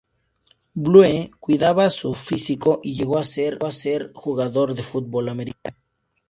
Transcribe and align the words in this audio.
Blue 0.73 1.29
cuidaba 1.39 1.91
su 1.91 2.15
físico 2.15 2.79
y 2.81 2.95
llegó 2.95 3.19
a 3.19 3.23
ser 3.23 3.59
jugador 4.15 4.73
de 4.73 4.81
fútbol 4.81 5.29
americano. 5.29 5.77